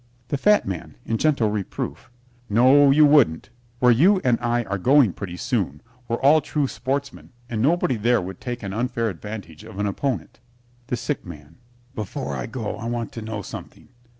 THE 0.29 0.37
FAT 0.39 0.65
MAN 0.67 0.95
(in 1.05 1.19
gentle 1.19 1.51
reproof) 1.51 2.09
No, 2.49 2.89
you 2.89 3.05
wouldn't. 3.05 3.51
Where 3.77 3.91
you 3.91 4.19
and 4.23 4.39
I 4.41 4.63
are 4.63 4.79
going 4.79 5.13
pretty 5.13 5.37
soon 5.37 5.79
we're 6.07 6.15
all 6.21 6.41
true 6.41 6.67
sportsmen 6.67 7.29
and 7.47 7.61
nobody 7.61 7.97
there 7.97 8.19
would 8.19 8.41
take 8.41 8.63
an 8.63 8.73
unfair 8.73 9.09
advantage 9.09 9.63
of 9.63 9.77
an 9.77 9.85
opponent. 9.85 10.39
THE 10.87 10.97
SICK 10.97 11.23
MAN 11.23 11.59
Before 11.93 12.35
I 12.35 12.47
go 12.47 12.77
I 12.77 12.87
want 12.87 13.11
to 13.11 13.21
know 13.21 13.43
something. 13.43 13.89